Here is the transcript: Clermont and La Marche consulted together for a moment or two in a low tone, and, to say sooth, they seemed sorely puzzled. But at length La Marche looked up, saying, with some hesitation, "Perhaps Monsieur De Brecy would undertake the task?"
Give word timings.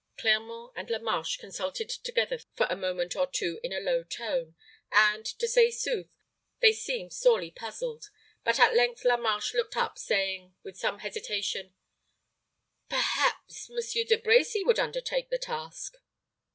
Clermont 0.17 0.73
and 0.75 0.89
La 0.89 0.97
Marche 0.97 1.37
consulted 1.37 1.87
together 1.87 2.39
for 2.55 2.65
a 2.71 2.75
moment 2.75 3.15
or 3.15 3.27
two 3.27 3.59
in 3.63 3.71
a 3.71 3.79
low 3.79 4.01
tone, 4.03 4.55
and, 4.91 5.23
to 5.23 5.47
say 5.47 5.69
sooth, 5.69 6.07
they 6.59 6.73
seemed 6.73 7.13
sorely 7.13 7.51
puzzled. 7.51 8.09
But 8.43 8.59
at 8.59 8.73
length 8.73 9.05
La 9.05 9.15
Marche 9.17 9.53
looked 9.53 9.77
up, 9.77 9.99
saying, 9.99 10.55
with 10.63 10.75
some 10.75 11.01
hesitation, 11.05 11.75
"Perhaps 12.89 13.69
Monsieur 13.69 14.03
De 14.03 14.17
Brecy 14.17 14.63
would 14.65 14.79
undertake 14.79 15.29
the 15.29 15.37
task?" 15.37 15.97